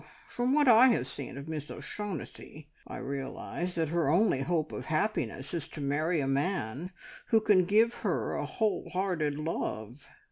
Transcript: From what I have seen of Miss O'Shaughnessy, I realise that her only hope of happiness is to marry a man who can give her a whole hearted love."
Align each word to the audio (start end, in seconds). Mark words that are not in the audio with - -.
From 0.27 0.53
what 0.55 0.67
I 0.67 0.87
have 0.87 1.05
seen 1.05 1.37
of 1.37 1.47
Miss 1.47 1.69
O'Shaughnessy, 1.69 2.71
I 2.87 2.97
realise 2.97 3.75
that 3.75 3.89
her 3.89 4.09
only 4.09 4.41
hope 4.41 4.71
of 4.71 4.85
happiness 4.85 5.53
is 5.53 5.67
to 5.67 5.79
marry 5.79 6.19
a 6.19 6.27
man 6.27 6.89
who 7.27 7.39
can 7.39 7.65
give 7.65 7.93
her 8.01 8.33
a 8.33 8.47
whole 8.47 8.89
hearted 8.93 9.35
love." 9.37 10.07